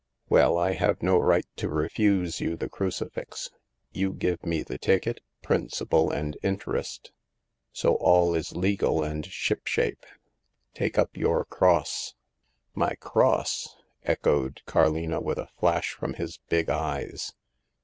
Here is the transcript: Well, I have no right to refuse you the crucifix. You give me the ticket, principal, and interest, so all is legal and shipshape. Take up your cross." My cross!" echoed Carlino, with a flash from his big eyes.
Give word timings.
Well, 0.29 0.57
I 0.57 0.73
have 0.73 1.03
no 1.03 1.19
right 1.19 1.45
to 1.57 1.69
refuse 1.69 2.39
you 2.39 2.57
the 2.57 2.67
crucifix. 2.67 3.51
You 3.91 4.13
give 4.13 4.43
me 4.43 4.63
the 4.63 4.79
ticket, 4.79 5.21
principal, 5.43 6.09
and 6.09 6.37
interest, 6.41 7.11
so 7.71 7.93
all 7.97 8.33
is 8.33 8.55
legal 8.55 9.03
and 9.03 9.23
shipshape. 9.23 10.03
Take 10.73 10.97
up 10.97 11.15
your 11.15 11.45
cross." 11.45 12.15
My 12.73 12.95
cross!" 12.95 13.77
echoed 14.03 14.63
Carlino, 14.65 15.21
with 15.21 15.37
a 15.37 15.49
flash 15.59 15.91
from 15.93 16.15
his 16.15 16.39
big 16.49 16.67
eyes. 16.71 17.35